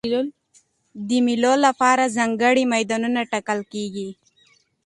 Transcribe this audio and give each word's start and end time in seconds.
د 1.07 1.09
مېلو 1.25 1.53
له 1.63 1.71
پاره 1.79 2.05
ځانګړي 2.17 2.63
میدانونه 2.73 3.19
ټاکل 3.31 3.59
کېږي. 3.73 4.09